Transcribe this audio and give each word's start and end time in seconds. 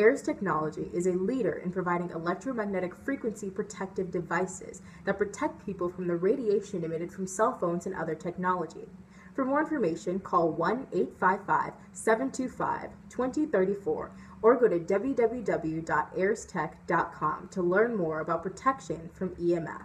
Aires 0.00 0.22
Technology 0.22 0.88
is 0.94 1.06
a 1.06 1.12
leader 1.12 1.60
in 1.62 1.70
providing 1.70 2.08
electromagnetic 2.08 2.96
frequency 2.96 3.50
protective 3.50 4.10
devices 4.10 4.80
that 5.04 5.18
protect 5.18 5.66
people 5.66 5.90
from 5.90 6.06
the 6.06 6.16
radiation 6.16 6.84
emitted 6.84 7.12
from 7.12 7.26
cell 7.26 7.58
phones 7.58 7.84
and 7.84 7.94
other 7.94 8.14
technology. 8.14 8.88
For 9.34 9.44
more 9.44 9.60
information, 9.60 10.18
call 10.18 10.52
1 10.52 10.86
855 10.90 11.74
725 11.92 12.88
2034 13.10 14.10
or 14.40 14.56
go 14.56 14.68
to 14.68 14.78
www.airestech.com 14.78 17.48
to 17.50 17.62
learn 17.62 17.94
more 17.94 18.20
about 18.20 18.42
protection 18.42 19.10
from 19.12 19.36
EMF. 19.36 19.82